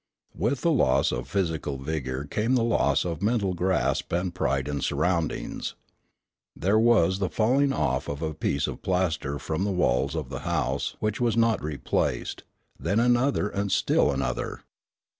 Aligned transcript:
With 0.33 0.61
the 0.61 0.71
loss 0.71 1.11
of 1.11 1.27
physical 1.29 1.77
vigour 1.77 2.23
came 2.25 2.55
the 2.55 2.63
loss 2.63 3.05
of 3.05 3.21
mental 3.21 3.53
grasp 3.53 4.11
and 4.13 4.33
pride 4.33 4.67
in 4.67 4.81
surroundings. 4.81 5.75
There 6.55 6.79
was 6.79 7.19
the 7.19 7.29
falling 7.29 7.71
off 7.71 8.07
of 8.07 8.23
a 8.23 8.33
piece 8.33 8.65
of 8.65 8.81
plaster 8.81 9.37
from 9.37 9.63
the 9.63 9.71
walls 9.71 10.15
of 10.15 10.29
the 10.29 10.39
house 10.39 10.95
which 11.01 11.21
was 11.21 11.37
not 11.37 11.61
replaced, 11.61 12.41
then 12.79 12.99
another 12.99 13.47
and 13.47 13.71
still 13.71 14.11
another. 14.11 14.61